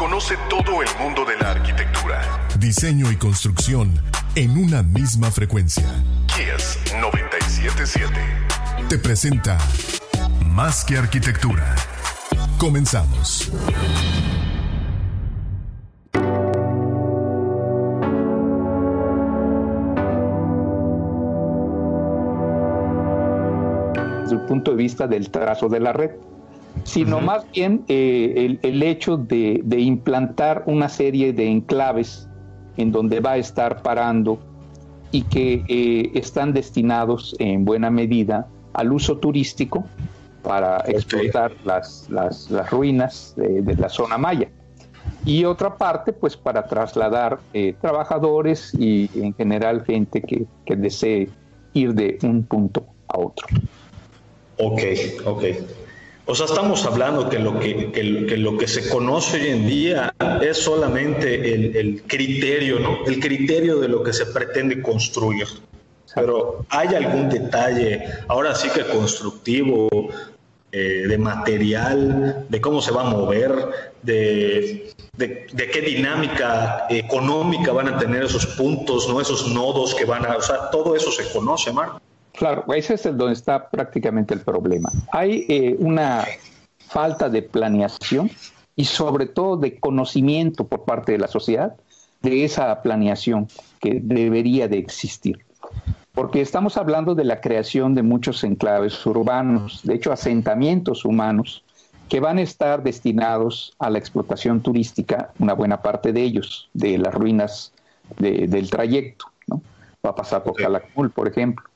[0.00, 2.22] Conoce todo el mundo de la arquitectura,
[2.58, 3.92] diseño y construcción
[4.34, 5.84] en una misma frecuencia.
[6.26, 8.08] Kies 977
[8.88, 9.58] te presenta
[10.46, 11.74] Más que arquitectura.
[12.56, 13.52] Comenzamos.
[24.22, 26.12] desde el punto de vista del trazo de la red,
[26.90, 32.28] sino más bien eh, el, el, hecho de, de, implantar una serie de enclaves
[32.76, 34.40] en donde va a estar parando
[35.12, 39.84] y que eh, están destinados en buena medida al uso turístico
[40.42, 40.94] para okay.
[40.94, 44.48] explotar las, las, las ruinas de, de, la zona maya.
[45.24, 51.28] Y otra parte, pues para trasladar eh, trabajadores y en general gente que, que desee
[51.72, 53.46] ir de un punto a otro.
[54.58, 54.80] Ok,
[55.26, 55.44] ok.
[56.30, 59.66] O sea, estamos hablando que lo que, que, que, lo que se conoce hoy en
[59.66, 63.04] día es solamente el, el, criterio, ¿no?
[63.04, 65.48] El criterio de lo que se pretende construir.
[66.14, 69.88] Pero hay algún detalle, ahora sí que constructivo,
[70.70, 73.52] eh, de material, de cómo se va a mover,
[74.02, 79.20] de, de, de, qué dinámica económica van a tener esos puntos, ¿no?
[79.20, 80.36] Esos nodos que van a...
[80.36, 82.00] O sea, todo eso se conoce, Marco.
[82.32, 84.90] Claro, ese es el donde está prácticamente el problema.
[85.12, 86.24] Hay eh, una
[86.88, 88.30] falta de planeación
[88.76, 91.76] y sobre todo de conocimiento por parte de la sociedad
[92.22, 93.48] de esa planeación
[93.80, 95.38] que debería de existir.
[96.12, 101.62] Porque estamos hablando de la creación de muchos enclaves urbanos, de hecho asentamientos humanos
[102.08, 106.98] que van a estar destinados a la explotación turística, una buena parte de ellos, de
[106.98, 107.72] las ruinas
[108.18, 109.26] de, del trayecto.
[109.46, 109.62] ¿no?
[110.04, 110.56] Va a pasar por.
[110.56, 111.69] Calakmul, por ejemplo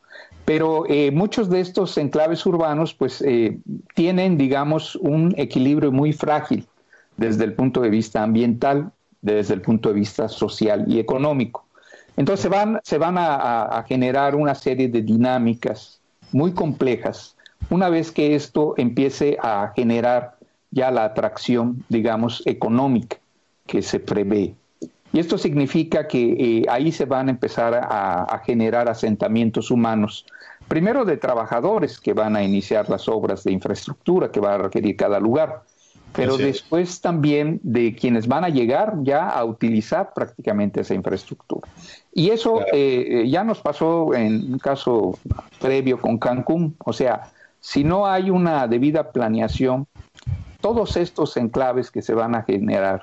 [0.44, 3.59] pero eh, muchos de estos enclaves urbanos pues eh,
[3.94, 6.66] tienen digamos un equilibrio muy frágil
[7.16, 11.65] desde el punto de vista ambiental desde el punto de vista social y económico.
[12.16, 16.00] Entonces se van, a, a generar una serie de dinámicas
[16.31, 17.34] muy complejas.
[17.71, 20.37] Una vez que esto empiece a generar
[20.71, 23.16] ya la atracción digamos económica
[23.66, 24.55] que se prevé
[25.14, 30.26] y esto significa que eh, ahí se van a empezar a, a, generar asentamientos humanos,
[30.66, 34.97] primero de trabajadores que van a iniciar las obras de infraestructura que va a requerir
[34.97, 35.62] cada lugar,
[36.12, 41.69] pero después también de quienes van a llegar ya a utilizar prácticamente esa infraestructura.
[42.12, 42.70] Y eso claro.
[42.72, 45.16] eh, ya nos pasó en un caso
[45.60, 49.86] previo con Cancún, o sea, si no hay una debida planeación,
[50.60, 53.02] todos estos enclaves que se van a generar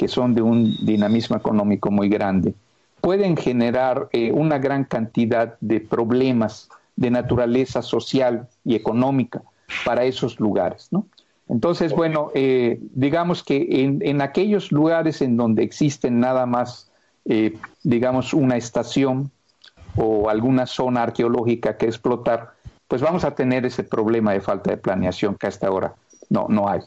[0.00, 2.54] que son de un dinamismo económico muy grande,
[3.02, 9.42] pueden generar eh, una gran cantidad de problemas de naturaleza social y económica
[9.84, 11.04] para esos lugares, ¿no?
[11.50, 16.90] Entonces, bueno, eh, digamos que en, en, aquellos lugares en donde existen nada más,
[17.26, 19.30] eh, digamos, una estación
[19.96, 22.52] o alguna zona arqueológica que explotar,
[22.88, 25.92] pues vamos a tener ese problema de falta de planeación que hasta ahora
[26.30, 26.80] no, no hay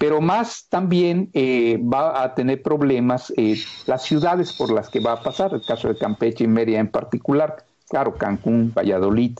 [0.00, 5.12] pero más también eh, va a tener problemas eh, las ciudades por las que va
[5.12, 9.38] a pasar, el caso de Campeche y Mérida en particular, claro, Cancún, Valladolid,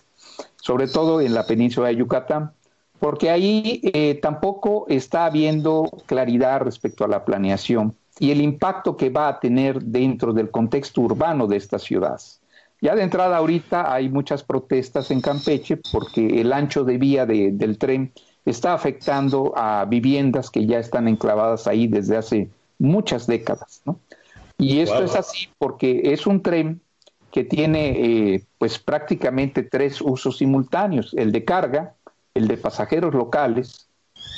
[0.56, 2.53] sobre todo en la península de Yucatán,
[2.98, 9.09] porque ahí eh, tampoco está habiendo claridad respecto a la planeación y el impacto que
[9.09, 12.42] va a tener dentro del contexto urbano de estas ciudades.
[12.83, 17.51] Ya de entrada ahorita hay muchas protestas en Campeche porque el ancho de vía de,
[17.51, 18.12] del tren
[18.50, 23.82] está afectando a viviendas que ya están enclavadas ahí desde hace muchas décadas.
[23.84, 23.98] ¿no?
[24.58, 25.04] Y esto wow.
[25.04, 26.80] es así porque es un tren
[27.30, 31.94] que tiene eh, pues prácticamente tres usos simultáneos, el de carga,
[32.34, 33.88] el de pasajeros locales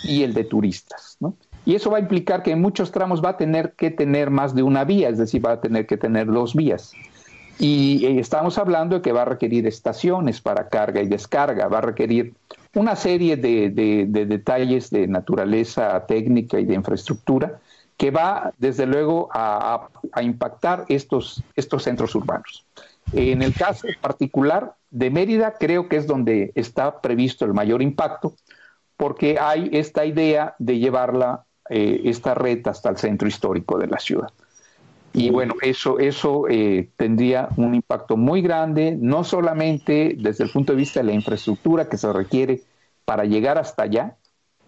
[0.05, 1.17] y el de turistas.
[1.21, 1.35] ¿no?
[1.65, 4.55] Y eso va a implicar que en muchos tramos va a tener que tener más
[4.55, 6.93] de una vía, es decir, va a tener que tener dos vías.
[7.59, 11.79] Y eh, estamos hablando de que va a requerir estaciones para carga y descarga, va
[11.79, 12.35] a requerir
[12.75, 17.61] una serie de, de, de, detalles de naturaleza técnica y de infraestructura
[17.97, 19.89] que va desde luego a,
[20.23, 22.65] impactar estos, estos centros urbanos.
[23.13, 28.35] En el caso particular de Mérida, creo que es donde está previsto el mayor impacto,
[28.97, 33.99] porque hay esta idea de llevarla, eh, esta red hasta el centro histórico de la
[33.99, 34.31] ciudad.
[35.15, 40.73] Y bueno, eso, eso eh, tendría un impacto muy grande, no solamente desde el punto
[40.73, 42.63] de vista de la infraestructura que se requiere
[43.05, 44.17] para llegar hasta allá,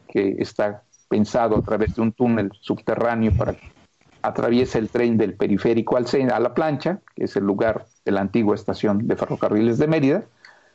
[0.08, 3.72] que está pensado a través de un túnel subterráneo para que
[4.20, 8.20] atraviese el tren del periférico al, a la plancha, que es el lugar de la
[8.20, 10.24] antigua estación de ferrocarriles de Mérida,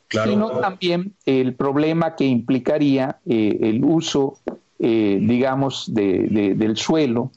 [0.09, 4.39] sino también el problema que implicaría eh, el uso,
[4.79, 7.31] eh, digamos, del suelo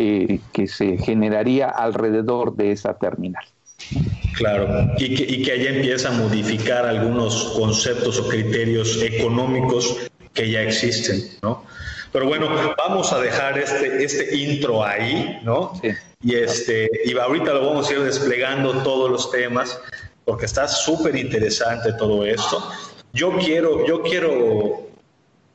[0.00, 3.44] eh, que se generaría alrededor de esa terminal.
[4.34, 9.96] Claro, y que, y que allá empieza a modificar algunos conceptos o criterios económicos
[10.34, 11.64] que ya existen, ¿no?
[12.12, 12.48] Pero bueno,
[12.78, 15.72] vamos a dejar este, este intro ahí, ¿no?
[16.22, 19.80] Y, este, y ahorita lo vamos a ir desplegando todos los temas,
[20.24, 22.70] porque está súper interesante todo esto.
[23.12, 24.87] Yo quiero, yo quiero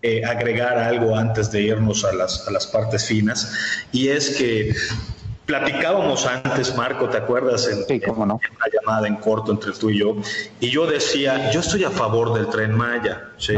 [0.04, 4.76] eh, agregar algo antes de irnos a las, a las partes finas, y es que
[5.46, 7.68] platicábamos antes, Marco, ¿te acuerdas?
[7.68, 8.36] En, sí, cómo no.
[8.36, 10.16] una llamada en corto entre tú y yo,
[10.60, 13.56] y yo decía, yo estoy a favor del tren Maya, ¿sí?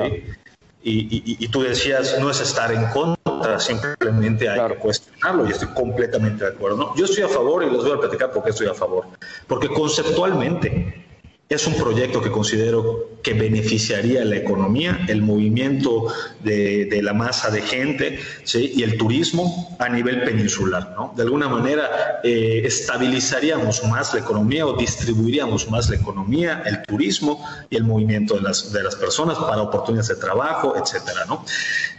[0.87, 5.69] Y, y, tú decías, no es estar en contra, simplemente hay que cuestionarlo y estoy
[5.69, 6.77] completamente de acuerdo.
[6.77, 6.95] ¿no?
[6.95, 9.07] Yo estoy a favor y les voy a platicar por qué estoy a favor.
[9.47, 11.04] Porque conceptualmente
[11.47, 16.07] es un proyecto que considero que beneficiaría la economía, el movimiento
[16.43, 18.19] de, la masa de gente
[18.53, 20.95] y el turismo a nivel peninsular.
[20.97, 21.13] ¿no?
[21.15, 27.45] De alguna manera eh, estabilizaríamos más la economía o distribuiríamos más la economía, el turismo
[27.69, 31.25] y el movimiento de las, de las personas para oportunidades de trabajo, etcétera.
[31.27, 31.45] ¿no?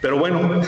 [0.00, 0.60] Pero bueno,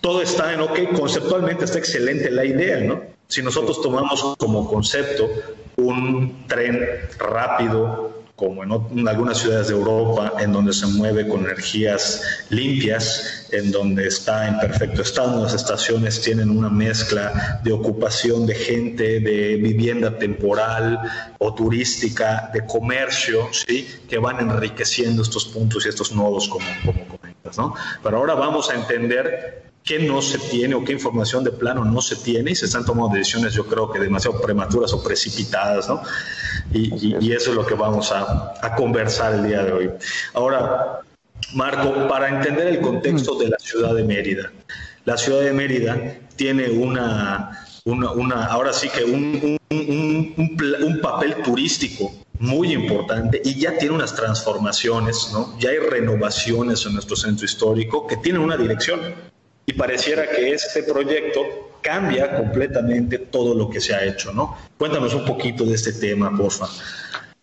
[0.00, 3.00] todo está en ok, conceptualmente está excelente la idea, ¿no?
[3.28, 5.30] Si nosotros tomamos como concepto
[5.76, 6.80] un tren
[7.18, 13.70] rápido, como en, algunas ciudades de Europa, en donde se mueve con energías limpias, en
[13.70, 15.42] donde está en perfecto estado.
[15.42, 20.98] Las estaciones tienen una mezcla de ocupación de gente, de vivienda temporal
[21.38, 23.88] o turística, de comercio, ¿sí?
[24.08, 27.58] que van enriqueciendo estos puntos y estos nodos, como, como comentas.
[27.58, 27.74] ¿no?
[28.02, 32.00] Pero ahora vamos a entender qué no se tiene o qué información de plano no
[32.00, 36.02] se tiene y se están tomando decisiones yo creo que demasiado prematuras o precipitadas, ¿no?
[36.72, 39.90] Y, eso es lo que vamos a, conversar el día de hoy.
[40.34, 41.00] Ahora,
[41.54, 44.52] Marco, para entender el contexto de la ciudad de Mérida,
[45.04, 52.72] la ciudad de Mérida tiene una, una, ahora sí que un, un papel turístico muy
[52.72, 55.56] importante y ya tiene unas transformaciones, ¿no?
[55.58, 59.00] Ya hay renovaciones en nuestro centro histórico que tienen una dirección
[59.66, 61.40] y pareciera que este proyecto
[61.80, 64.56] cambia completamente todo lo que se ha hecho, ¿no?
[64.78, 66.66] Cuéntanos un poquito de este tema, porfa.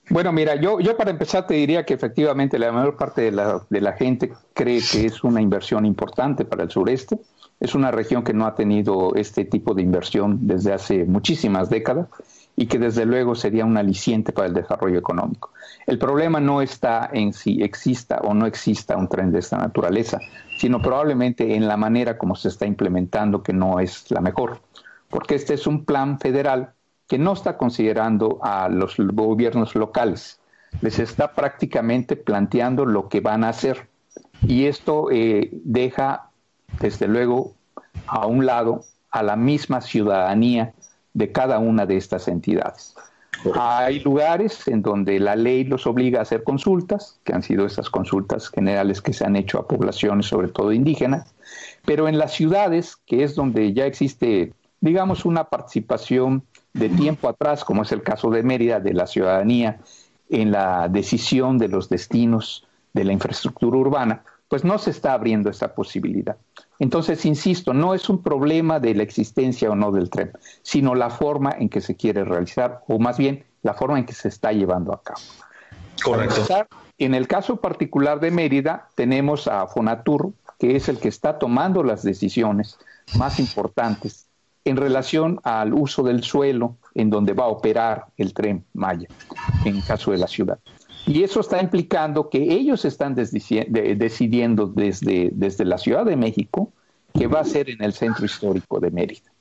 [0.09, 3.61] Bueno, mira, yo, yo para empezar te diría que efectivamente la mayor parte de la,
[3.69, 7.19] de la gente cree que es una inversión importante para el sureste.
[7.59, 12.07] Es una región que no ha tenido este tipo de inversión desde hace muchísimas décadas
[12.55, 15.51] y que desde luego sería un aliciente para el desarrollo económico.
[15.89, 20.19] El problema no está en si exista o no exista un tren de esta naturaleza,
[20.55, 24.61] sino probablemente en la manera como se está implementando, que no es la mejor,
[25.09, 26.73] porque este es un plan federal
[27.07, 30.39] que no está considerando a los gobiernos locales,
[30.81, 33.87] les está prácticamente planteando lo que van a hacer.
[34.43, 36.29] Y esto eh, deja,
[36.79, 37.55] desde luego,
[38.05, 40.71] a un lado a la misma ciudadanía
[41.15, 42.93] de cada una de estas entidades.
[43.55, 47.89] Hay lugares en donde la ley los obliga a hacer consultas, que han sido esas
[47.89, 51.33] consultas generales que se han hecho a poblaciones, sobre todo indígenas,
[51.85, 56.43] pero en las ciudades, que es donde ya existe, digamos, una participación
[56.73, 59.79] de tiempo atrás, como es el caso de Mérida, de la ciudadanía
[60.29, 65.49] en la decisión de los destinos de la infraestructura urbana, pues no se está abriendo
[65.49, 66.35] esa posibilidad.
[66.79, 70.31] Entonces, insisto, no es un problema de la existencia o no del tren,
[70.63, 74.13] sino la forma en que se quiere realizar, o más bien la forma en que
[74.13, 75.19] se está llevando a cabo.
[76.03, 76.45] Correcto.
[76.97, 81.83] en el caso particular de Mérida, tenemos a Fonatur, que es el que está tomando
[81.83, 82.79] las decisiones
[83.17, 84.27] más importantes
[84.65, 89.07] en relación al uso del suelo en donde va a operar el tren Maya,
[89.65, 90.59] en caso de la ciudad.
[91.09, 96.71] Y eso está implicando que ellos están decidiendo desde, desde la Ciudad de México
[97.17, 99.31] que va a ser en el centro histórico de Mérida.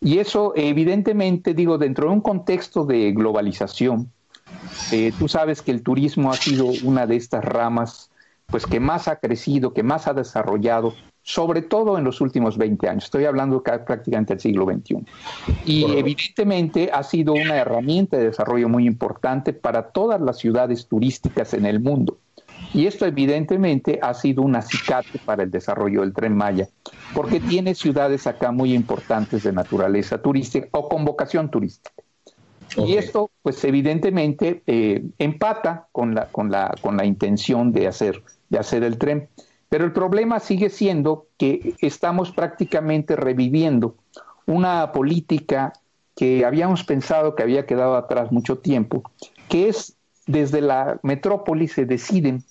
[0.00, 4.08] Y eso, evidentemente, digo, dentro de un contexto de globalización,
[4.92, 8.08] eh, tú sabes que el turismo ha sido una de estas ramas
[8.46, 12.88] pues que más ha crecido, que más ha desarrollado sobre todo en los últimos 20
[12.88, 13.04] años.
[13.04, 15.04] Estoy hablando prácticamente del siglo XXI.
[15.64, 21.54] Y evidentemente ha sido una herramienta de desarrollo muy importante para todas las ciudades turísticas
[21.54, 22.18] en el mundo.
[22.72, 26.68] Y esto evidentemente ha sido un acicate para el desarrollo del tren Maya,
[27.14, 31.90] porque tiene ciudades acá muy importantes de naturaleza turística o con vocación turística.
[32.76, 38.22] Y esto, pues evidentemente, eh, empata con la, con, la, con la intención de hacer,
[38.48, 39.28] de hacer el tren.
[39.70, 43.94] Pero el problema sigue siendo que estamos prácticamente reviviendo
[44.44, 45.72] una política
[46.16, 49.02] que habíamos pensado que había quedado atrás mucho tiempo,
[49.48, 49.96] que es
[50.26, 52.42] desde la metrópoli se deciden,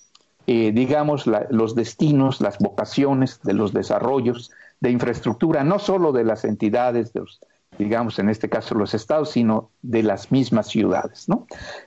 [0.46, 4.50] eh, digamos, los destinos, las vocaciones de los desarrollos
[4.80, 7.40] de infraestructura, no solo de las entidades, de los,
[7.78, 11.28] digamos, en este caso los estados, sino de las mismas ciudades.
[11.28, 11.46] ¿no?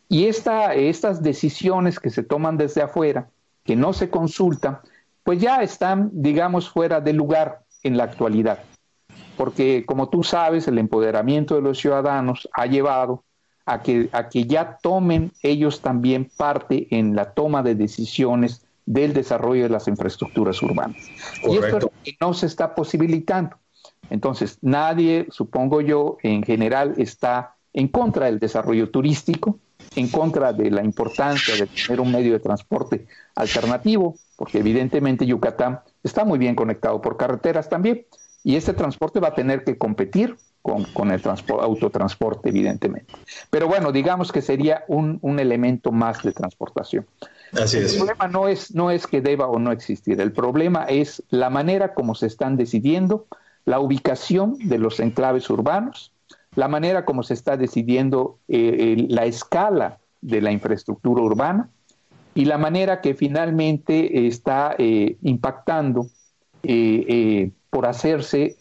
[0.09, 3.29] Y esta, estas decisiones que se toman desde afuera,
[3.63, 4.79] que no se consultan,
[5.23, 8.59] pues ya están, digamos, fuera de lugar en la actualidad.
[9.37, 13.23] Porque, como tú sabes, el empoderamiento de los ciudadanos ha llevado
[13.65, 19.13] a que, a que ya tomen ellos también parte en la toma de decisiones del
[19.13, 20.97] desarrollo de las infraestructuras urbanas.
[21.43, 23.55] Y esto es lo que no se está posibilitando.
[24.09, 29.57] Entonces, nadie, supongo yo, en general está en contra del desarrollo turístico,
[29.95, 35.81] en contra de la importancia de tener un medio de transporte alternativo, porque evidentemente Yucatán
[36.03, 38.05] está muy bien conectado por carreteras también,
[38.43, 41.21] y este transporte va a tener que competir con, el
[41.59, 43.13] autotransporte, evidentemente.
[43.49, 47.05] Pero bueno, digamos que sería un, elemento más de transportación.
[47.51, 51.21] Así el problema no es, no es que deba o no existir, el problema es
[51.29, 53.27] la manera como se están decidiendo
[53.65, 56.12] la ubicación de los enclaves urbanos,
[56.55, 61.69] la manera como se está decidiendo eh, la escala de la infraestructura urbana
[62.35, 66.07] y la manera que finalmente está eh, impactando
[66.63, 68.55] eh, por hacerse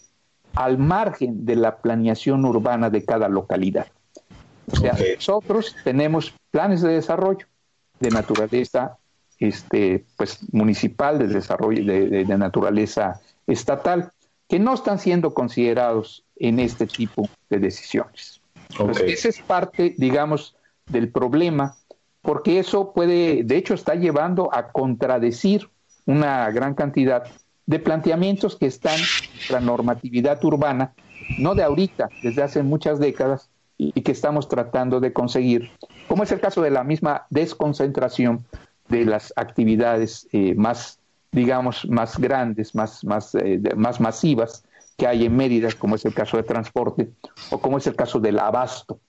[0.55, 3.87] al margen de la planeación urbana de cada localidad.
[4.71, 7.47] O sea, nosotros tenemos planes de desarrollo
[8.01, 8.99] de naturaleza
[9.39, 14.13] este, pues, municipal, de desarrollo de, naturaleza estatal,
[14.49, 18.41] que no están siendo considerados en este tipo de decisiones.
[19.07, 20.57] esa es parte, digamos,
[20.87, 21.77] del problema,
[22.23, 25.69] porque eso puede, de hecho, está llevando a contradecir
[26.07, 27.25] una gran cantidad
[27.67, 30.95] de planteamientos que están en la normatividad urbana,
[31.39, 35.71] no de ahorita, desde hace muchas décadas, y que estamos tratando de conseguir,
[36.09, 38.45] como es el caso de la misma desconcentración
[38.89, 40.99] de las actividades eh, más,
[41.33, 44.65] digamos, más grandes, más, más, eh, más masivas
[44.97, 47.11] que hay en Mérida, como es el caso de transporte,
[47.51, 49.01] o como es el caso del abasto.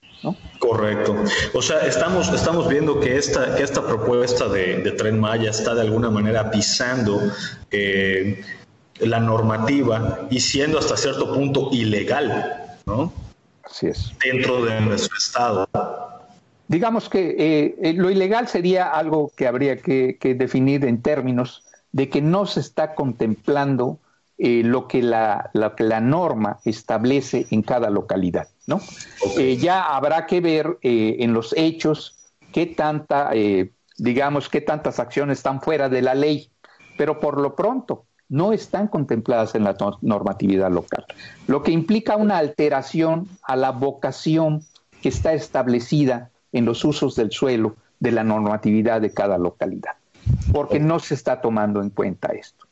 [0.58, 1.16] Correcto.
[1.52, 5.82] O sea, estamos, estamos viendo que esta, que esta propuesta de, Tren Maya está de
[5.82, 7.20] alguna manera pisando
[7.70, 8.42] eh,
[9.00, 13.12] la normativa y siendo hasta cierto punto ilegal, ¿no?
[13.64, 14.12] Así es.
[14.22, 15.68] Dentro de nuestro Estado.
[16.68, 22.08] Digamos que eh, eh, lo ilegal sería algo que habría que, definir en términos de
[22.08, 23.98] que no se está contemplando
[24.44, 25.50] lo, que la,
[26.02, 28.48] norma establece en cada localidad.
[28.66, 28.80] ¿no?
[29.38, 32.16] Eh, ya habrá que ver eh, en los hechos
[32.52, 36.50] qué tanta, eh, digamos, qué tantas acciones están fuera de la ley,
[36.98, 41.04] pero por lo pronto no están contempladas en la normatividad local,
[41.46, 44.62] lo que implica una alteración a la vocación
[45.02, 49.92] que está establecida en los usos del suelo de la normatividad de cada localidad,
[50.52, 52.63] porque no se está tomando en cuenta esto.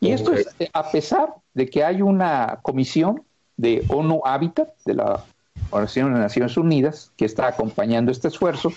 [0.00, 3.22] Y esto es a pesar de que hay una comisión
[3.56, 5.24] de ONU Habitat, de la
[5.70, 8.72] Organización de Naciones Unidas, que está acompañando este esfuerzo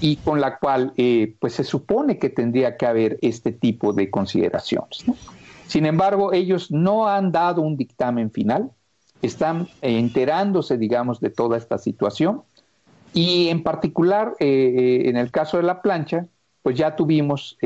[0.00, 4.10] y con la cual eh, pues se supone que tendría que haber este tipo de
[4.10, 5.04] consideraciones.
[5.66, 8.70] Sin embargo, ellos no han dado un dictamen final,
[9.22, 12.42] están enterándose, digamos, de toda esta situación
[13.14, 16.26] y en particular eh, eh, en el caso de la plancha,
[16.62, 17.58] pues ya tuvimos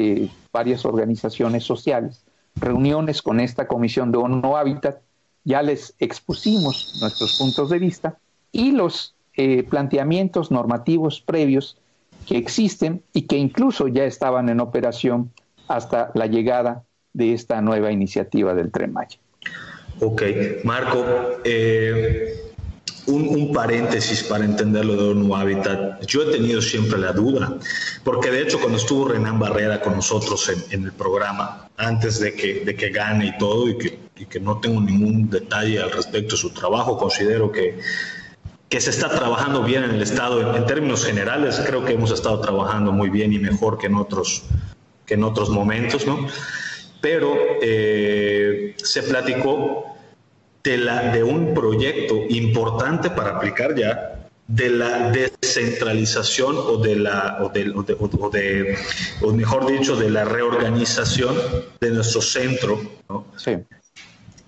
[0.52, 2.25] varias organizaciones sociales,
[2.61, 4.99] reuniones con esta comisión de ONU Habitat
[5.45, 8.19] ya les expusimos nuestros puntos de vista
[8.53, 11.79] y los eh, planteamientos normativos previos
[12.27, 15.31] que existen y que incluso ya estaban en operación
[15.69, 19.19] hasta la llegada de esta nueva iniciativa del Tren Maya.
[20.00, 20.23] Ok,
[20.65, 21.05] Marco,
[21.45, 22.48] eh,
[23.09, 26.05] un, paréntesis para entender lo de ONU Habitat.
[26.07, 27.57] Yo he tenido siempre la duda,
[28.05, 32.65] porque de hecho cuando estuvo Renan Barrera con nosotros en, el programa, antes de que,
[32.65, 36.35] de que gane y todo, y que, y que no tengo ningún detalle al respecto
[36.35, 37.81] de su trabajo, considero que,
[38.69, 40.55] que se está trabajando bien en el Estado.
[40.55, 44.45] En, términos generales, creo que hemos estado trabajando muy bien y mejor que en otros,
[45.07, 46.29] que en otros momentos, ¿no?
[47.00, 49.98] pero eh, se platicó
[50.68, 57.38] de, la, de un proyecto importante para aplicar ya de la descentralización o de la
[57.40, 58.76] o de,
[59.22, 61.37] o mejor dicho de la reorganización
[61.80, 62.80] de nuestro centro
[63.37, 63.52] sí.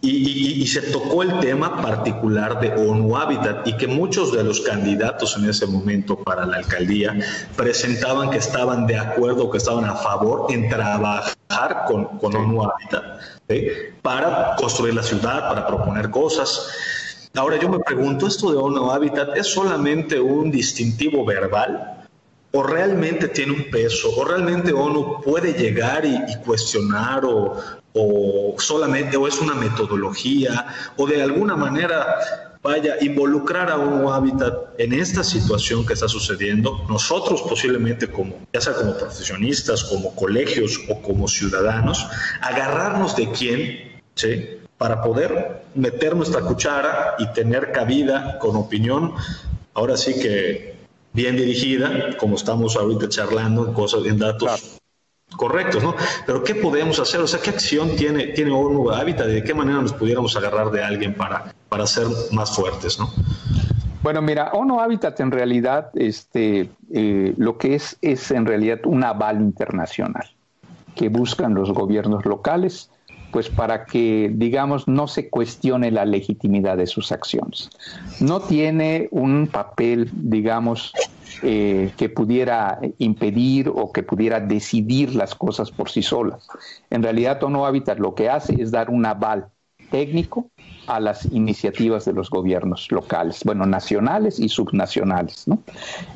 [0.02, 5.36] Y, se tocó el tema particular de ONU Habitat y que muchos de los candidatos
[5.36, 7.18] en ese momento para la alcaldía
[7.56, 13.20] presentaban que estaban de acuerdo, que estaban a favor en trabajar con, con ONU Habitat
[14.02, 16.68] para construir la ciudad, para proponer cosas.
[17.34, 21.99] Ahora yo me pregunto, ¿esto de ONU Habitat es solamente un distintivo verbal?
[22.52, 24.10] ¿O realmente tiene un peso?
[24.16, 27.56] ¿O realmente ONU puede llegar y, y cuestionar o,
[27.92, 30.66] o solamente o es una metodología
[30.96, 36.84] o de alguna manera vaya involucrar a un hábitat en esta situación que está sucediendo,
[36.90, 42.06] nosotros posiblemente como, ya sea como profesionistas, como colegios o como ciudadanos,
[42.42, 44.58] agarrarnos de quién, ¿sí?
[44.76, 49.14] Para poder meter nuestra cuchara y tener cabida con opinión,
[49.72, 50.69] ahora sí que
[51.12, 54.80] bien dirigida, como estamos ahorita charlando en cosas, en datos
[55.36, 55.94] correctos, ¿no?
[56.26, 57.20] Pero ¿qué podemos hacer?
[57.20, 60.70] O sea, ¿qué acción tiene, tiene ONU Habitat y de qué manera nos pudiéramos agarrar
[60.70, 63.10] de alguien para, para ser más fuertes, ¿no?
[64.02, 69.04] Bueno, mira, ONU Habitat en realidad, este, eh, lo que es, es en realidad un
[69.04, 70.26] aval internacional
[70.94, 72.89] que buscan los gobiernos locales,
[73.32, 77.70] pues para que, digamos, no se cuestione la legitimidad de sus acciones.
[78.20, 80.92] No tiene un papel, digamos,
[81.42, 86.46] eh, que pudiera impedir o que pudiera decidir las cosas por sí solas.
[86.90, 89.46] En realidad, ONU Habitat lo que hace es dar un aval
[89.90, 90.50] técnico
[90.86, 95.46] a las iniciativas de los gobiernos locales, bueno, nacionales y subnacionales.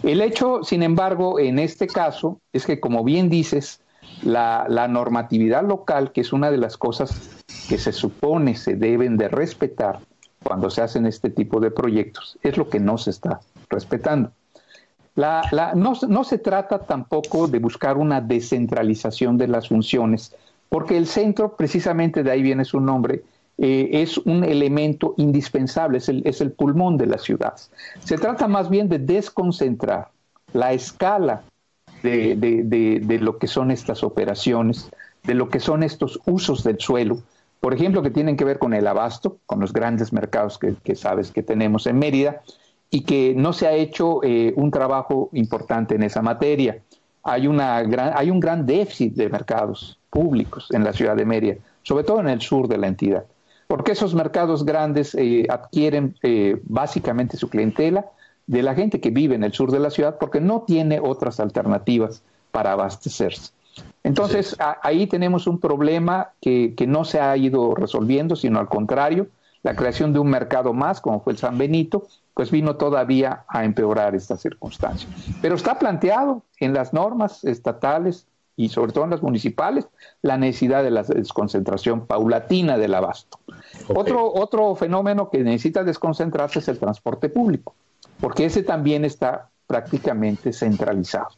[0.02, 3.80] El hecho, sin embargo, en este caso, es que, como bien dices,
[4.22, 9.28] la, normatividad local, que es una de las cosas que se supone se deben de
[9.28, 10.00] respetar
[10.42, 13.40] cuando se hacen este tipo de proyectos, es lo que no se está
[13.70, 14.30] respetando.
[15.16, 20.34] La, no, se trata tampoco de buscar una descentralización de las funciones,
[20.68, 23.22] porque el centro, precisamente de ahí viene su nombre,
[23.56, 27.54] eh, es un elemento indispensable, es el, es el pulmón de la ciudad.
[28.00, 30.08] Se trata más bien de desconcentrar
[30.52, 31.44] la escala
[32.04, 34.90] de, de, lo que son estas operaciones,
[35.24, 37.18] de lo que son estos usos del suelo,
[37.60, 40.94] por ejemplo, que tienen que ver con el abasto, con los grandes mercados que, que
[40.94, 42.42] sabes que tenemos en Mérida,
[42.90, 46.78] y que no se ha hecho eh, un trabajo importante en esa materia.
[47.22, 51.56] Hay, una gran, hay un gran déficit de mercados públicos en la ciudad de Mérida,
[51.82, 53.24] sobre todo en el sur de la entidad,
[53.66, 58.04] porque esos mercados grandes eh, adquieren eh, básicamente su clientela
[58.46, 61.40] de la gente que vive en el sur de la ciudad porque no tiene otras
[61.40, 63.52] alternativas para abastecerse.
[64.04, 69.26] Entonces, ahí tenemos un problema que, que, no se ha ido resolviendo, sino al contrario,
[69.64, 73.64] la creación de un mercado más, como fue el San Benito, pues vino todavía a
[73.64, 75.08] empeorar esta circunstancia.
[75.40, 78.26] Pero está planteado en las normas estatales
[78.56, 79.86] y sobre todo en las municipales
[80.22, 83.38] la necesidad de la desconcentración paulatina del abasto.
[83.88, 87.74] Otro, otro fenómeno que necesita desconcentrarse es el transporte público,
[88.20, 91.28] porque ese también está prácticamente centralizado.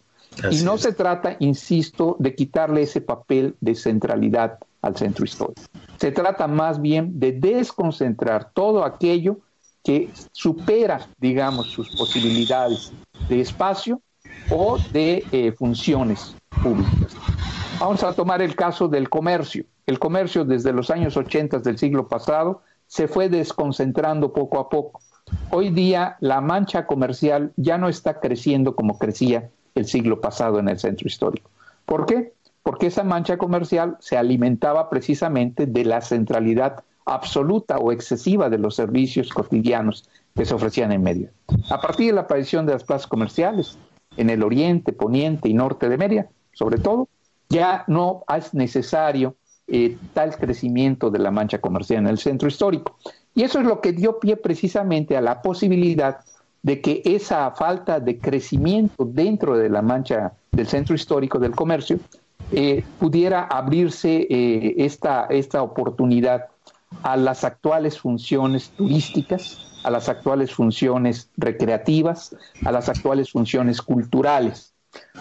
[0.50, 5.62] y no se trata, insisto, de quitarle ese papel de centralidad al centro histórico.
[5.98, 9.38] Se trata más bien de desconcentrar todo aquello
[9.83, 12.92] que supera, digamos, sus posibilidades
[13.29, 14.02] de espacio
[14.50, 17.16] o de eh, funciones públicas.
[17.79, 19.64] Vamos a tomar el caso del comercio.
[19.87, 25.00] El comercio desde los años 80 del siglo pasado se fue desconcentrando poco a poco.
[25.51, 30.69] Hoy día la mancha comercial ya no está creciendo como crecía el siglo pasado en
[30.69, 31.51] el centro histórico.
[31.85, 32.33] ¿Por qué?
[32.62, 38.75] Porque esa mancha comercial se alimentaba precisamente de la centralidad absoluta o excesiva de los
[38.75, 41.31] servicios cotidianos que se ofrecían en Mérida.
[41.71, 43.79] A partir de la aparición de las plazas comerciales
[44.17, 47.09] en el oriente, poniente y norte de Mérida, sobre todo,
[47.49, 49.37] ya no es necesario
[49.69, 52.97] eh, tal crecimiento de la mancha comercial en el centro histórico.
[53.37, 56.20] Y eso es lo que dio pie precisamente a la posibilidad
[56.62, 61.99] de que esa falta de crecimiento dentro de la mancha del centro histórico del comercio
[62.51, 66.46] eh, pudiera abrirse eh, esta, esta oportunidad
[67.03, 74.72] a las actuales funciones turísticas, a las actuales funciones recreativas, a las actuales funciones culturales.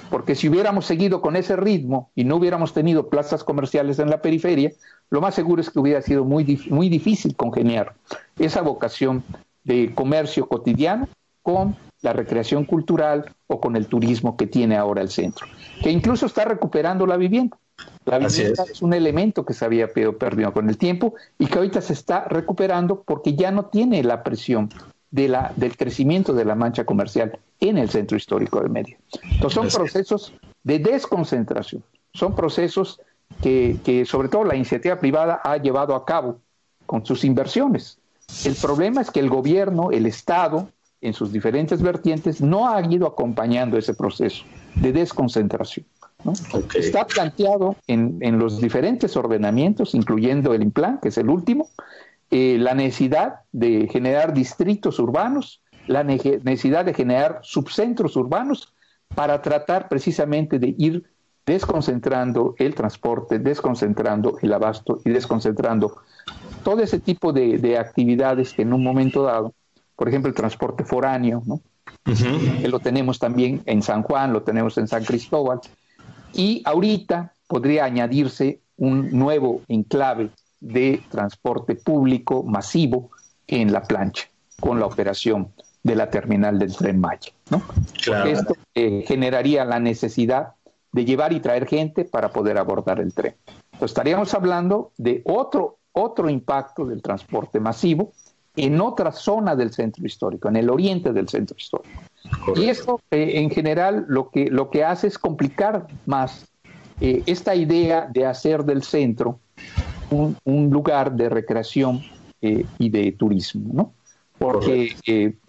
[0.09, 4.21] Porque si hubiéramos seguido con ese ritmo y no hubiéramos tenido plazas comerciales en la
[4.21, 4.71] periferia,
[5.09, 7.93] lo más seguro es que hubiera sido muy, muy difícil congeniar
[8.37, 9.23] esa vocación
[9.63, 11.07] de comercio cotidiano
[11.41, 15.47] con la recreación cultural o con el turismo que tiene ahora el centro,
[15.81, 17.57] que incluso está recuperando la vivienda.
[18.05, 18.81] La vivienda es.
[18.81, 23.03] un elemento que se había perdido con el tiempo y que ahorita se está recuperando
[23.03, 24.69] porque ya no tiene la presión
[25.15, 28.97] de la, del crecimiento de la mancha comercial en el centro histórico de Mérida.
[29.31, 31.81] Entonces son procesos de desconcentración,
[32.13, 32.99] son procesos
[33.41, 36.41] que, que sobre todo la iniciativa privada ha llevado a cabo
[36.85, 37.97] con sus inversiones.
[38.43, 40.67] El problema es que el gobierno, el Estado,
[40.99, 44.43] en sus diferentes vertientes, no ha ido acompañando ese proceso
[44.75, 45.85] de desconcentración.
[46.73, 51.69] Está planteado en, los diferentes ordenamientos, incluyendo el IMPLAN, que es el último,
[52.31, 58.73] eh, la necesidad de generar distritos urbanos, la necesidad de generar subcentros urbanos
[59.13, 61.03] para tratar precisamente de ir
[61.45, 65.97] desconcentrando el transporte, desconcentrando el abasto y desconcentrando
[66.63, 69.53] todo ese tipo de, actividades que en un momento dado,
[69.95, 71.61] por ejemplo, el transporte foráneo, ¿no?
[72.03, 75.59] que lo tenemos también en San Juan, lo tenemos en San Cristóbal,
[76.33, 80.31] y ahorita podría añadirse un nuevo enclave
[80.65, 83.11] de transporte público masivo
[83.47, 84.27] en la plancha,
[84.59, 85.49] con la operación
[85.83, 87.31] de la terminal del tren Maya.
[87.51, 87.61] ¿no?
[88.25, 90.53] Esto eh, generaría la necesidad
[90.91, 93.35] de llevar y traer gente para poder abordar el tren.
[93.73, 98.11] Entonces estaríamos hablando de otro otro impacto del transporte masivo
[98.55, 102.01] en otra zona del centro histórico, en el oriente del centro histórico.
[102.55, 106.47] Y esto eh, en general lo que, lo que hace es complicar más
[106.99, 109.39] eh, esta idea de hacer del centro
[110.43, 112.01] un, lugar de recreación
[112.41, 113.93] eh, y de turismo, ¿no?
[114.37, 114.95] Porque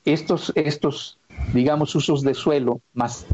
[0.04, 1.18] estos, estos,
[1.52, 3.26] digamos, usos de suelo más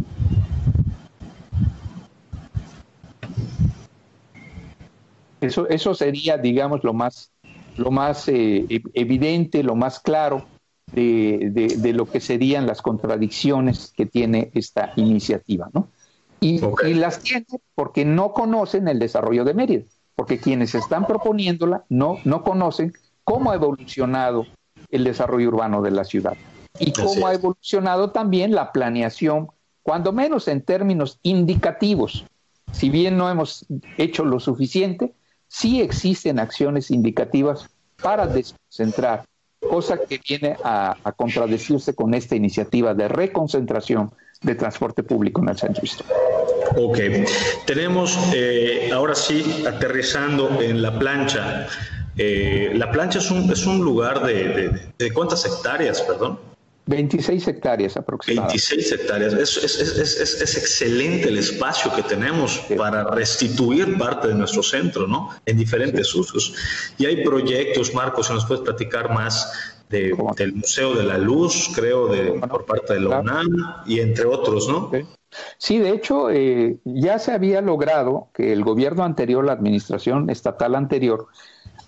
[5.42, 7.32] Eso, eso sería, digamos, lo más,
[7.76, 10.46] lo más eh, e, evidente, lo más claro
[10.92, 15.88] de, lo que serían las contradicciones que tiene esta iniciativa, ¿no?
[16.40, 16.60] Y,
[16.94, 22.42] las tiene porque no conocen el desarrollo de Mérida, porque quienes están proponiéndola no, no
[22.42, 22.92] conocen
[23.24, 24.46] cómo ha evolucionado
[24.90, 26.36] el desarrollo urbano de la ciudad
[26.78, 29.48] y cómo ha evolucionado también la planeación,
[29.82, 32.24] cuando menos en términos indicativos.
[32.72, 33.66] Si bien no hemos
[33.98, 35.12] hecho lo suficiente,
[35.48, 37.68] sí existen acciones indicativas
[38.00, 39.24] para desconcentrar,
[39.60, 45.58] cosa que viene a, contradecirse con esta iniciativa de reconcentración de transporte público en el
[45.58, 46.14] centro histórico.
[46.76, 46.98] Ok,
[47.66, 51.66] tenemos eh, ahora sí, aterrizando en la plancha,
[52.16, 56.38] eh, la plancha es un, es un lugar de, de cuántas hectáreas, perdón.
[56.86, 58.58] 26 hectáreas aproximadamente.
[58.58, 59.32] 26 hectáreas.
[59.34, 65.06] Es, es, es, es, excelente el espacio que tenemos para restituir parte de nuestro centro,
[65.06, 65.30] ¿no?
[65.46, 66.54] En diferentes usos.
[66.98, 71.70] Y hay proyectos, Marcos, si nos puedes platicar más de, del Museo de la Luz,
[71.74, 73.46] creo, de, por parte de la UNAM
[73.86, 74.90] y entre otros, ¿no?
[74.92, 75.06] Sí,
[75.78, 81.28] de hecho, eh, ya se había logrado que el gobierno anterior, la administración estatal anterior,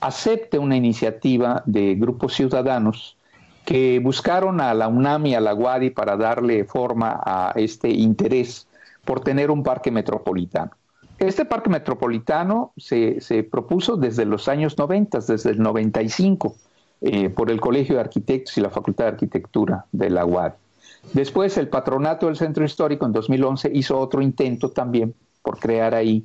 [0.00, 3.16] acepte una iniciativa de grupos ciudadanos
[3.64, 8.66] que buscaron a la UNAM y a la UADI para darle forma a este interés
[9.04, 10.72] por tener un parque metropolitano.
[11.18, 13.18] Este parque metropolitano se,
[13.50, 16.54] propuso desde los años 90, desde el 95,
[17.00, 20.63] eh, por el Colegio de Arquitectos y la Facultad de Arquitectura de la UADI.
[21.12, 26.24] Después el patronato del Centro Histórico en 2011 hizo otro intento también por crear ahí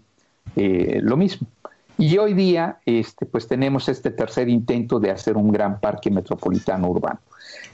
[0.56, 1.48] eh, lo mismo.
[1.98, 6.90] Y hoy día, este, pues tenemos este tercer intento de hacer un gran parque metropolitano
[6.90, 7.20] urbano.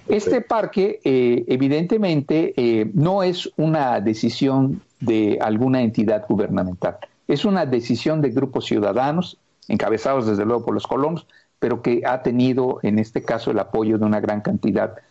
[0.07, 7.67] Este parque, eh, evidentemente, eh, no es una decisión de alguna entidad gubernamental, es una
[7.67, 9.37] decisión de grupos ciudadanos,
[9.67, 11.27] encabezados desde luego por los colonos,
[11.59, 15.01] pero que ha tenido en este caso el apoyo de una gran cantidad de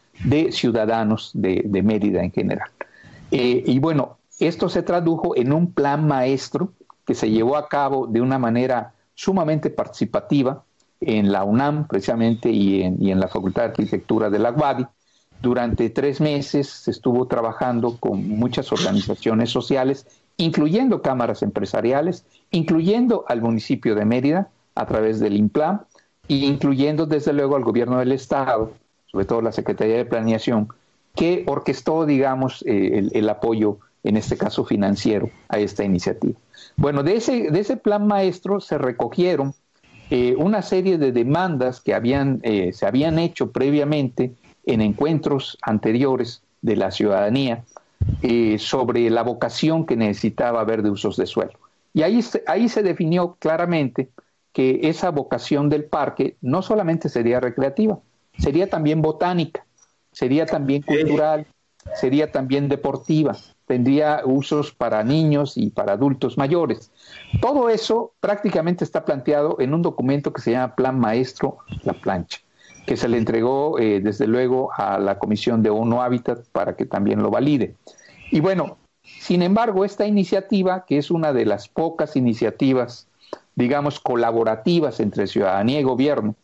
[0.50, 2.68] ciudadanos de, Mérida en general.
[3.31, 6.72] Eh, y bueno, esto se tradujo en un plan maestro
[7.07, 10.64] que se llevó a cabo de una manera sumamente participativa
[11.00, 14.87] en la UNAM precisamente y en, la Facultad de Arquitectura de la UADI.
[15.42, 23.42] Durante tres meses se estuvo trabajando con muchas organizaciones sociales, incluyendo cámaras empresariales, incluyendo al
[23.42, 25.83] municipio de Mérida a través del IMPLAM
[26.29, 28.72] e incluyendo desde luego al gobierno del Estado,
[29.14, 30.66] sobre todo la Secretaría de Planeación,
[31.14, 36.35] que orquestó, digamos, eh, el apoyo, en este caso financiero, a esta iniciativa.
[36.77, 39.55] Bueno, de ese, de ese plan maestro se recogieron
[40.11, 44.33] eh, una serie de demandas que habían, eh, se habían hecho previamente
[44.66, 47.62] en encuentros anteriores de la ciudadanía
[48.59, 51.53] sobre la vocación que necesitaba haber de usos de suelo.
[51.94, 54.09] Y ahí, ahí se definió claramente
[54.53, 57.98] que esa vocación del parque no solamente sería recreativa,
[58.38, 59.64] sería también botánica,
[60.12, 61.47] sería también cultural,
[61.94, 66.90] sería también deportiva, tendría usos para niños y para adultos mayores.
[67.40, 72.40] Todo eso prácticamente está planteado en un documento que se llama Plan Maestro La Plancha,
[72.87, 76.87] que se le entregó eh, desde luego a la Comisión de ONU Hábitat para que
[76.87, 77.75] también lo valide.
[78.31, 83.07] Y bueno, sin embargo, esta iniciativa, que es una de las pocas iniciativas,
[83.55, 86.35] digamos, colaborativas entre ciudadanía y gobierno,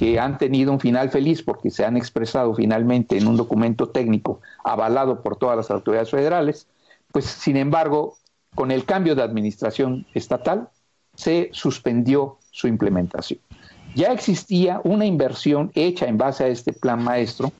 [0.00, 4.40] que han tenido un final feliz porque se han expresado finalmente en un documento técnico
[4.64, 6.66] avalado por todas las autoridades federales,
[7.12, 8.16] pues sin embargo,
[8.54, 10.70] con el cambio de administración estatal,
[11.16, 13.40] se suspendió su implementación.
[13.94, 17.52] Ya existía una inversión hecha en base a este plan maestro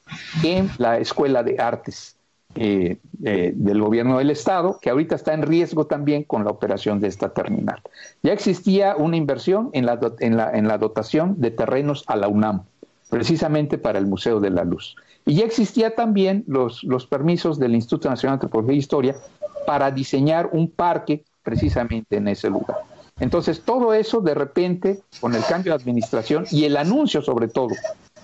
[0.42, 2.16] en la Escuela de Artes
[2.56, 6.98] eh, eh, del gobierno del Estado, que ahorita está en riesgo también con la operación
[6.98, 7.80] de esta terminal.
[8.24, 12.26] Ya existía una inversión en la, en la, en la dotación de terrenos a la
[12.26, 12.64] UNAM,
[13.08, 14.96] precisamente para el Museo de la Luz.
[15.26, 19.16] Y ya existía también los, los permisos del Instituto Nacional de Antropología e Historia
[19.64, 22.78] para diseñar un parque precisamente en ese lugar.
[23.20, 27.68] Entonces, todo eso de repente, con el cambio de administración y el anuncio sobre todo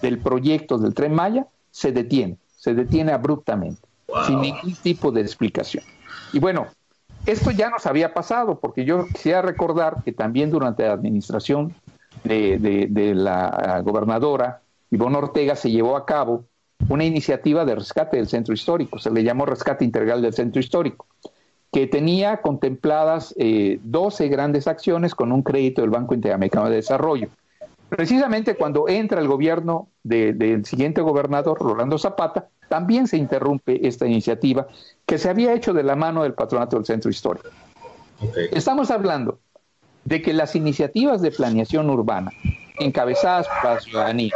[0.03, 3.87] del proyecto del tren Maya, se detiene, se detiene abruptamente
[4.27, 5.85] sin ningún tipo de explicación.
[6.33, 6.67] Y bueno,
[7.27, 11.75] esto ya nos había pasado, porque yo quisiera recordar que también durante la administración
[12.25, 16.45] de, de, la gobernadora Ivonne Ortega se llevó a cabo
[16.89, 21.07] una iniciativa de rescate del centro histórico, se le llamó Rescate Integral del Centro Histórico,
[21.73, 27.29] que tenía contempladas 12 eh, grandes acciones con un crédito del Banco Interamericano de Desarrollo.
[27.89, 34.67] Precisamente cuando entra el gobierno del siguiente gobernador, Rolando Zapata, también se interrumpe esta iniciativa
[35.05, 37.49] que se había hecho de la mano del patronato del centro histórico.
[38.51, 39.39] Estamos hablando
[40.05, 42.33] de que las iniciativas de planeación urbana
[42.79, 44.35] encabezadas por la ciudadanía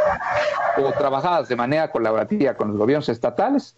[0.77, 3.75] o trabajadas de manera colaborativa con los gobiernos estatales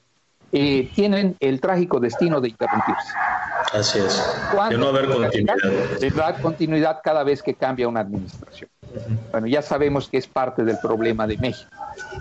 [0.52, 3.14] eh, tienen el trágico destino de interrumpirse.
[3.74, 4.24] Así es.
[4.70, 5.56] De no haber continuidad.
[6.00, 8.70] De dar continuidad cada vez que cambia una administración.
[9.32, 11.72] Bueno, ya sabemos que es parte del problema de México,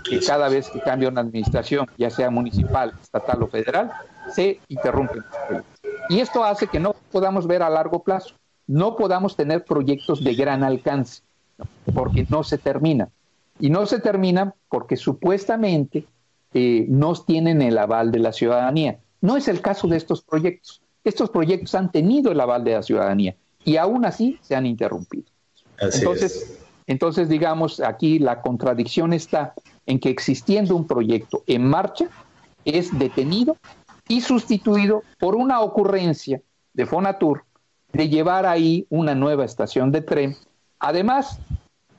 [0.03, 3.91] que cada vez que cambia una administración, ya sea municipal, estatal o federal,
[4.33, 5.23] se interrumpen.
[6.09, 8.33] Y esto hace que no podamos ver a largo plazo,
[8.65, 11.21] no podamos tener proyectos de gran alcance,
[11.93, 13.09] porque no se terminan.
[13.59, 16.07] Y no se terminan porque supuestamente
[16.55, 18.97] eh, no tienen el aval de la ciudadanía.
[19.21, 20.82] No es el caso de estos proyectos.
[21.03, 25.25] Estos proyectos han tenido el aval de la ciudadanía y aún así se han interrumpido.
[25.79, 29.53] entonces, entonces, digamos, aquí la contradicción está
[29.85, 32.09] en que existiendo un proyecto en marcha,
[32.65, 33.57] es detenido
[34.07, 36.41] y sustituido por una ocurrencia
[36.73, 37.43] de Fonatur
[37.91, 40.35] de llevar ahí una nueva estación de tren.
[40.79, 41.39] Además,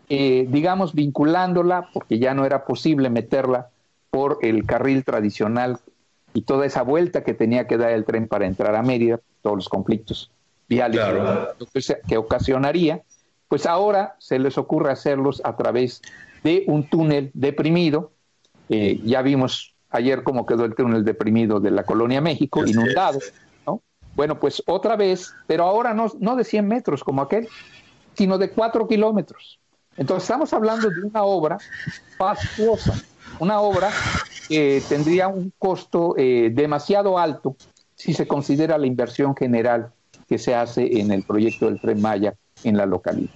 [0.09, 3.69] eh, digamos, vinculándola, porque ya no era posible meterla
[4.11, 5.79] por el carril tradicional
[6.35, 9.57] y toda esa vuelta que tenía que dar el tren para entrar a Mérida, todos
[9.57, 10.31] los conflictos
[10.68, 11.01] viales
[12.07, 13.03] que ocasionaría,
[13.49, 16.03] pues ahora se les ocurre hacerlos a través
[16.42, 18.11] de un túnel deprimido.
[18.68, 23.20] Eh, ya vimos ayer cómo quedó el túnel deprimido de la Colonia México, inundado.
[23.66, 23.81] ¿no?
[24.16, 27.49] Bueno, pues otra vez, pero ahora no, no de 100 metros como aquel,
[28.14, 29.61] sino de 4 kilómetros.
[29.97, 31.59] Entonces estamos hablando de una obra
[32.18, 32.94] fastuosa,
[33.38, 33.90] una obra
[34.49, 37.57] que tendría un costo eh, demasiado alto
[37.94, 39.92] si se considera la inversión general
[40.29, 43.33] que se hace en el proyecto del Tren Maya en la localidad.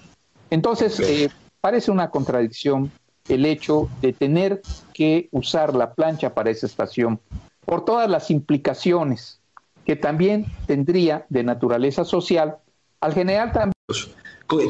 [0.50, 1.30] Entonces, eh,
[1.60, 2.90] parece una contradicción
[3.28, 4.62] el hecho de tener
[4.94, 7.20] que usar la plancha para esa estación
[7.64, 9.40] por todas las implicaciones
[9.84, 12.56] que también tendría de naturaleza social
[13.00, 13.72] al general también.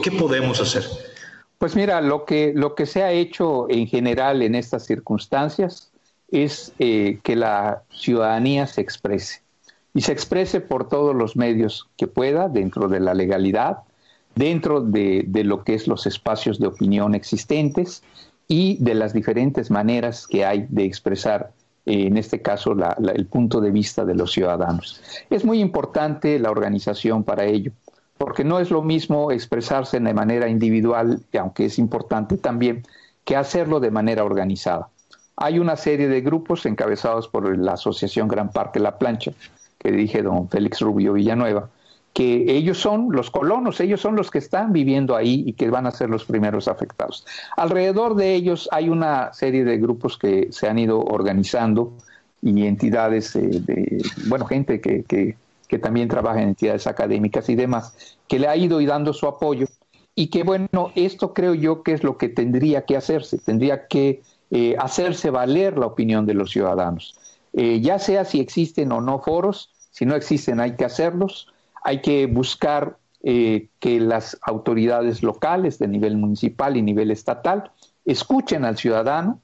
[0.02, 0.84] ¿Qué podemos hacer?
[1.58, 5.90] Pues mira, lo que, lo que se ha hecho en general en estas circunstancias
[6.30, 9.42] es eh, que la ciudadanía se exprese
[9.92, 13.78] y se exprese por todos los medios que pueda dentro de la legalidad,
[14.36, 18.04] dentro de, lo que es los espacios de opinión existentes
[18.46, 21.50] y de las diferentes maneras que hay de expresar,
[21.86, 22.76] eh, en este caso,
[23.12, 25.00] el punto de vista de los ciudadanos.
[25.28, 27.72] Es muy importante la organización para ello,
[28.18, 32.82] porque no es lo mismo expresarse de manera individual, aunque es importante también,
[33.24, 34.88] que hacerlo de manera organizada.
[35.36, 39.32] Hay una serie de grupos encabezados por la Asociación Gran Parque La Plancha,
[39.78, 41.68] que dirige don Félix Rubio Villanueva,
[42.12, 45.86] que ellos son los colonos, ellos son los que están viviendo ahí y que van
[45.86, 47.24] a ser los primeros afectados.
[47.56, 51.92] Alrededor de ellos hay una serie de grupos que se han ido organizando
[52.42, 55.36] y entidades, eh, de, bueno, gente que, que,
[55.76, 59.66] también trabaja en entidades académicas y demás, que le ha ido y dando su apoyo
[60.14, 64.22] y que, bueno, esto creo yo que es lo que tendría que hacerse, tendría que
[64.50, 67.14] eh, hacerse valer la opinión de los ciudadanos,
[67.52, 71.52] eh, ya sea si existen o no foros, si no existen hay que hacerlos,
[71.84, 77.70] hay que buscar eh, que las autoridades locales de nivel municipal y nivel estatal
[78.04, 79.40] escuchen al ciudadano,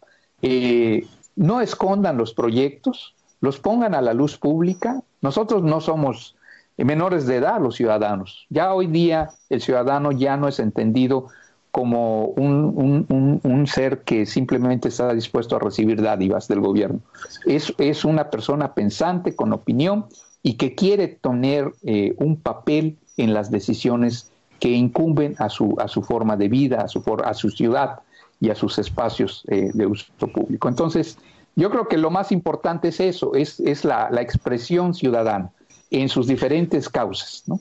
[1.36, 5.02] no escondan los proyectos, los pongan a la luz pública.
[5.24, 6.36] Nosotros no somos
[6.76, 8.46] menores de edad los ciudadanos.
[8.50, 11.28] Ya hoy día el ciudadano ya no es entendido
[11.70, 17.00] como un, ser que simplemente está dispuesto a recibir dádivas del gobierno.
[17.46, 20.04] Es, una persona pensante, con opinión
[20.42, 25.88] y que quiere tener eh, un papel en las decisiones que incumben a su, a
[25.88, 28.00] su forma de vida, a su, a su ciudad
[28.40, 30.68] y a sus espacios eh, de uso público.
[30.68, 31.16] Entonces,
[31.56, 35.50] yo creo que lo más importante es eso, es, es la, la expresión ciudadana
[35.90, 37.60] en sus diferentes causas, ¿no?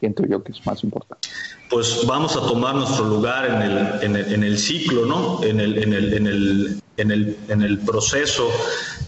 [0.00, 1.28] siento yo que es más importante.
[1.68, 5.42] Pues vamos a tomar nuestro lugar en el, en el, en el ciclo, ¿no?
[5.42, 8.48] En el, en el, en el, en el, en el proceso.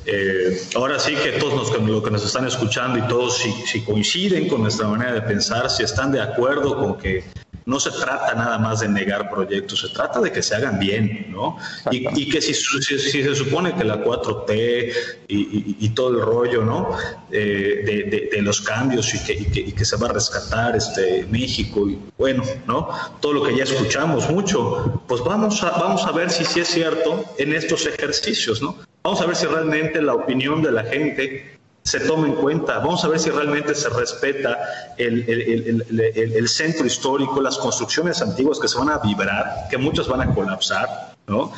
[0.05, 3.85] Eh, ahora sí que todos los que, que nos están escuchando y todos si, si
[3.85, 7.25] coinciden con nuestra manera de pensar, si están de acuerdo con que
[7.67, 11.27] no se trata nada más de negar proyectos, se trata de que se hagan bien,
[11.31, 11.59] ¿no?
[11.91, 14.93] Y, que si, si, se supone que la 4T
[15.27, 16.97] y, todo el rollo, ¿no?
[17.33, 22.45] Eh, de, los cambios y que, que, se va a rescatar este México y bueno,
[22.67, 22.89] ¿no?
[23.21, 26.69] Todo lo que ya escuchamos mucho, pues vamos a, vamos a ver si sí es
[26.69, 28.77] cierto en estos ejercicios, ¿no?
[29.03, 31.56] Vamos a ver si realmente la opinión de la gente
[31.87, 32.81] se toma en cuenta.
[32.81, 34.59] Vamos a ver si realmente se respeta
[34.99, 40.21] el, el, centro histórico, las construcciones antiguas que se van a vibrar, que muchas van
[40.23, 41.53] a colapsar, ¿no?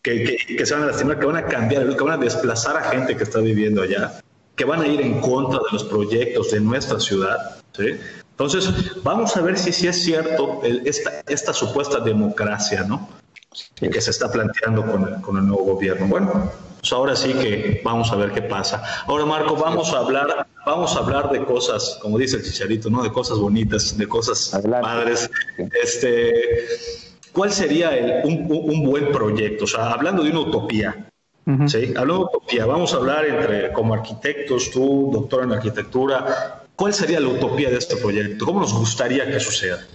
[0.00, 2.90] Que, que, se van a lastimar, que van a cambiar, que van a desplazar a
[2.90, 4.20] gente que está viviendo allá,
[4.54, 7.56] que van a ir en contra de los proyectos de nuestra ciudad.
[7.76, 7.98] ¿sí?
[8.30, 8.70] Entonces,
[9.02, 13.08] vamos a ver si, si es cierto esta, esta supuesta democracia, ¿no?
[13.80, 16.06] Que se está planteando con el, con el nuevo gobierno.
[16.06, 18.82] Bueno, pues ahora sí que vamos a ver qué pasa.
[19.06, 23.04] Ahora, Marco, vamos a hablar, vamos a hablar de cosas, como dice el chicharito, ¿no?
[23.04, 25.30] De cosas bonitas, de cosas padres.
[25.80, 26.66] Este,
[27.32, 29.62] ¿cuál sería un, buen proyecto?
[29.62, 31.08] O sea, hablando de una utopía.
[31.68, 31.94] ¿sí?
[31.96, 37.20] Hablando de utopía, vamos a hablar entre, como arquitectos, tú, doctor en arquitectura, ¿cuál sería
[37.20, 38.44] la utopía de este proyecto?
[38.44, 39.86] ¿Cómo nos gustaría que suceda?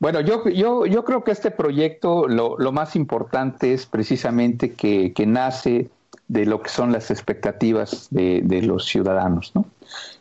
[0.00, 5.12] Bueno, yo, yo, yo creo que este proyecto lo, lo más importante es precisamente que,
[5.12, 5.90] que, nace
[6.26, 9.66] de lo que son las expectativas de, de, los ciudadanos, ¿no?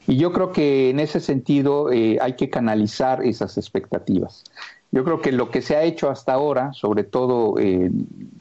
[0.06, 4.44] Y yo creo que en ese sentido eh, hay que canalizar esas expectativas.
[4.92, 7.89] Yo creo que lo que se ha hecho hasta ahora, sobre todo eh,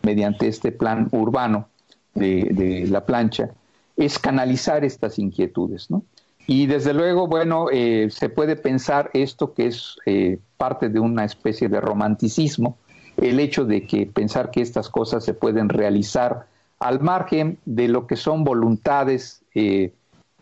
[0.02, 1.68] mediante este plan urbano
[2.14, 3.50] de, de la plancha,
[3.96, 6.02] es canalizar estas inquietudes, ¿no?
[6.50, 11.26] Y desde luego, bueno, eh, se puede pensar esto que es eh, parte de una
[11.26, 12.78] especie de romanticismo,
[13.18, 16.46] el hecho de que pensar que estas cosas se pueden realizar
[16.78, 19.92] al margen de lo que son voluntades eh,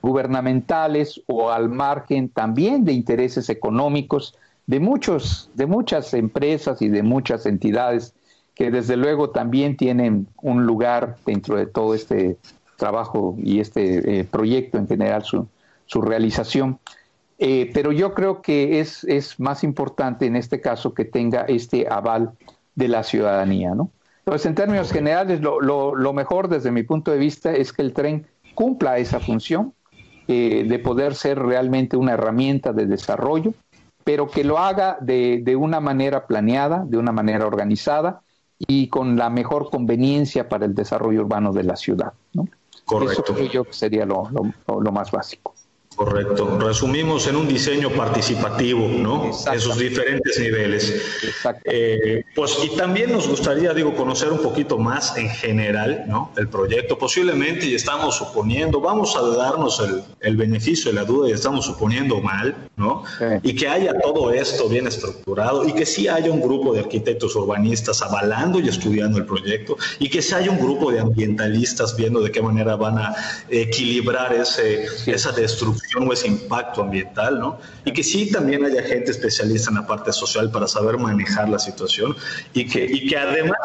[0.00, 4.36] gubernamentales o al margen también de intereses económicos
[4.68, 8.14] de muchos, de muchas empresas y de muchas entidades
[8.54, 12.36] que desde luego también tienen un lugar dentro de todo este
[12.76, 15.48] trabajo y este proyecto en general su,
[15.86, 16.78] su realización.
[17.38, 21.86] Eh, pero yo creo que es, es, más importante en este caso que tenga este
[21.88, 22.32] aval
[22.74, 23.74] de la ciudadanía.
[23.74, 23.90] ¿no?
[24.20, 27.92] Entonces, en términos generales, lo, lo, mejor desde mi punto de vista es que el
[27.92, 29.74] tren cumpla esa función
[30.28, 33.52] eh, de poder ser realmente una herramienta de desarrollo,
[34.02, 38.22] pero que lo haga de, de, una manera planeada, de una manera organizada
[38.58, 42.14] y con la mejor conveniencia para el desarrollo urbano de la ciudad.
[42.32, 42.48] ¿no?
[42.86, 43.22] Correcto.
[43.24, 45.54] Eso creo yo que sería lo, lo más básico.
[45.96, 46.58] Correcto.
[46.58, 49.30] Resumimos en un diseño participativo, ¿no?
[49.50, 50.94] En sus diferentes niveles.
[51.64, 56.32] Eh, pues y también nos gustaría, digo, conocer un poquito más en general, ¿no?
[56.36, 56.98] El proyecto.
[56.98, 61.64] Posiblemente y estamos suponiendo, vamos a darnos el, el beneficio de la duda y estamos
[61.64, 63.04] suponiendo mal, ¿no?
[63.42, 67.34] Y que haya todo esto bien estructurado y que sí haya un grupo de arquitectos
[67.36, 72.20] urbanistas avalando y estudiando el proyecto y que sí haya un grupo de ambientalistas viendo
[72.20, 73.14] de qué manera van a
[73.48, 77.58] equilibrar ese, esa destrucción o ese impacto ambiental, ¿no?
[77.84, 81.58] Y que sí también haya gente especialista en la parte social para saber manejar la
[81.58, 82.16] situación
[82.52, 83.58] y que, y que además,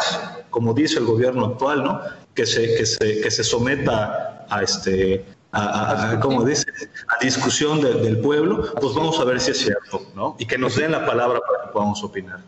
[0.50, 2.02] como dice el gobierno actual, ¿no?
[2.34, 6.66] Que se, que se, que se someta a este a, como dice,
[7.08, 10.36] a discusión del pueblo, pues vamos a ver si es cierto, ¿no?
[10.40, 12.40] Y que nos den la palabra para que podamos opinar.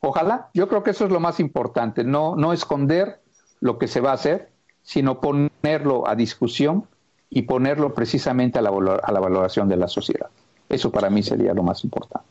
[0.00, 3.20] Ojalá, yo creo que eso es lo más importante, no, no esconder
[3.60, 4.50] lo que se va a hacer,
[4.82, 6.86] sino ponerlo a discusión
[7.30, 10.28] y ponerlo precisamente a la, a la valoración de la sociedad.
[10.68, 12.26] Eso para mí sería lo más importante.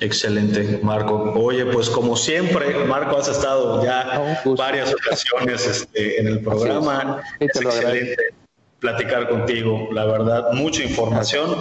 [0.00, 1.32] Excelente, Marco.
[1.36, 7.22] Oye, pues como siempre, Marco, has estado ya varias ocasiones este, en el programa.
[7.38, 8.16] Es, excelente.
[8.80, 11.56] platicar contigo, la verdad, mucha información.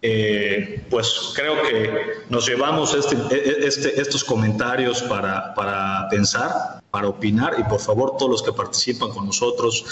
[0.00, 1.90] Eh, pues creo que
[2.28, 8.16] nos llevamos este, e, e, este, estos comentarios para, pensar, para opinar y por favor
[8.16, 9.84] todos los que participan con nosotros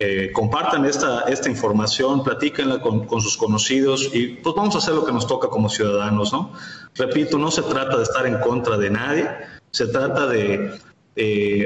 [0.00, 5.12] eh, compartan esta, información, platíquenla con, sus conocidos y pues vamos a hacer lo que
[5.12, 6.52] nos toca como ciudadanos, ¿no?
[6.96, 9.30] Repito, no se trata de estar en contra de nadie,
[9.70, 10.80] se trata de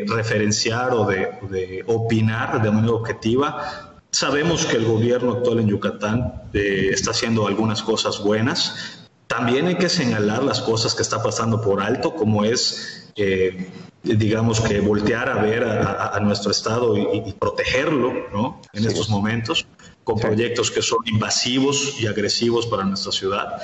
[0.07, 6.42] referenciar o de, de opinar de manera objetiva Sabemos que el gobierno actual en Yucatán
[6.54, 9.07] eh, está haciendo algunas cosas buenas.
[9.26, 13.68] También hay que señalar las cosas que está pasando por alto, como es, eh,
[14.02, 18.62] digamos, que voltear a ver a, nuestro Estado y, protegerlo ¿no?
[18.72, 19.66] en estos momentos,
[20.04, 23.61] con proyectos que son invasivos y agresivos para nuestra ciudad.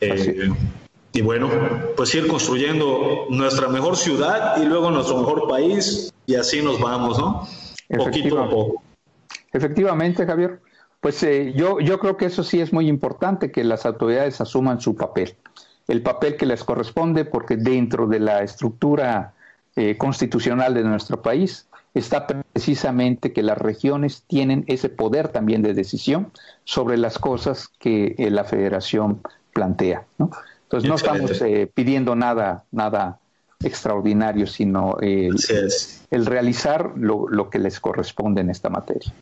[0.00, 0.50] Eh,
[1.12, 1.50] y bueno,
[1.96, 7.18] pues ir construyendo nuestra mejor ciudad y luego nuestro mejor país y así nos vamos,
[7.18, 7.46] ¿no?
[7.88, 8.82] Poquito a poco.
[9.52, 10.60] Efectivamente, Javier.
[11.02, 14.80] Pues eh, yo, yo creo que eso sí es muy importante, que las autoridades asuman
[14.80, 15.34] su papel,
[15.88, 19.34] el papel que les corresponde, porque dentro de la estructura
[19.74, 25.74] eh, constitucional de nuestro país está precisamente que las regiones tienen ese poder también de
[25.74, 26.30] decisión
[26.62, 29.22] sobre las cosas que eh, la federación
[29.52, 30.04] plantea.
[30.18, 30.30] ¿no?
[30.62, 31.32] Entonces no estamos
[31.74, 33.18] pidiendo nada, nada
[33.64, 35.36] extraordinario, sino el,
[36.26, 39.12] realizar lo que les corresponde en esta materia.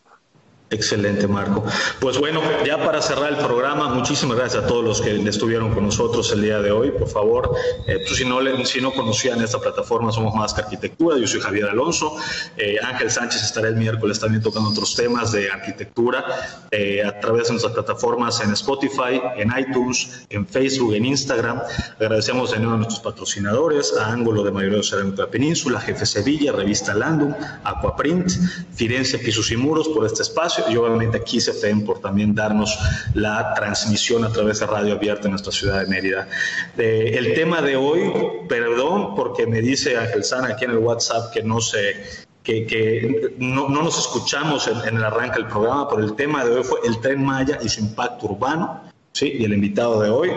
[0.73, 1.65] Excelente, Marco.
[1.99, 5.85] Pues bueno, ya para cerrar el programa, muchísimas gracias a todos los que estuvieron con
[5.85, 6.93] nosotros el día de hoy.
[6.93, 7.57] Por favor,
[7.89, 11.19] eh, pues si, no, si no conocían esta plataforma, somos Más que Arquitectura.
[11.19, 12.17] Yo soy Javier Alonso.
[12.57, 16.25] Eh, Ángel Sánchez estará el miércoles también tocando otros temas de arquitectura
[16.71, 21.61] eh, a través de nuestras plataformas en Spotify, en iTunes, en Facebook, en Instagram.
[21.99, 26.53] Agradecemos de nuevo a nuestros patrocinadores, a Ángulo de Mayoría de Cerámica Península, Jefe Sevilla,
[26.53, 28.31] Revista Landum, Aquaprint,
[28.73, 32.79] Firenze Pisos y Muros por este espacio y obviamente aquí CFM por también darnos
[33.15, 36.29] la transmisión a través de radio abierta en nuestra ciudad de Mérida.
[36.77, 38.13] Eh, el tema de hoy,
[38.49, 43.35] perdón, porque me dice Ángel Sana aquí en el WhatsApp que no sé que, que
[43.39, 46.81] no, no, nos escuchamos en, el arranque del programa, pero el tema de hoy fue
[46.85, 48.81] el tren Maya y su impacto urbano,
[49.13, 49.37] ¿sí?
[49.39, 50.31] Y el invitado de hoy,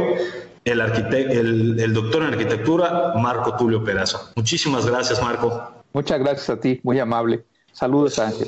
[0.66, 4.32] el, el, el doctor en arquitectura, Marco Tulio Peraza.
[4.36, 5.72] Muchísimas gracias, Marco.
[5.94, 7.46] Muchas gracias a ti, muy amable.
[7.72, 8.48] Saludos, Ángel.